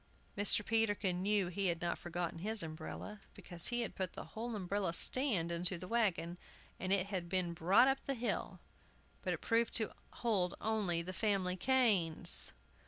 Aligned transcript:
Mr. 0.35 0.65
Peterkin 0.65 1.21
knew 1.21 1.47
he 1.49 1.67
had 1.67 1.79
not 1.79 1.95
forgotten 1.95 2.39
his 2.39 2.63
umbrella, 2.63 3.21
because 3.35 3.67
he 3.67 3.81
had 3.81 3.93
put 3.93 4.13
the 4.13 4.23
whole 4.33 4.55
umbrella 4.55 4.93
stand 4.93 5.51
into 5.51 5.77
the 5.77 5.87
wagon, 5.87 6.39
and 6.79 6.91
it 6.91 7.05
had 7.13 7.29
been 7.29 7.53
brought 7.53 7.87
up 7.87 8.03
the 8.07 8.15
hill, 8.15 8.59
but 9.21 9.31
it 9.31 9.41
proved 9.41 9.75
to 9.75 9.91
hold 10.13 10.55
only 10.59 11.03
the 11.03 11.13
family 11.13 11.55
canes! 11.55 12.51